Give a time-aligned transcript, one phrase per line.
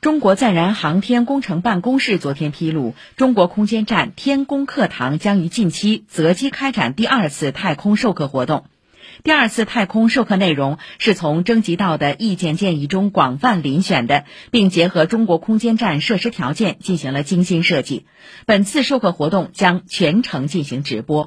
[0.00, 8.66] 中国载人航天工程办公室昨天披露，中国空间站天宫课堂将于近期择机开展第二次太空授课活动。
[9.24, 18.06] 第二次太空授课内容是从征集到的意见建议中广泛遴选的，并结合中国空间站设施条件进行了精心设计。
[18.46, 21.26] 本次授课活动将全程进行直播。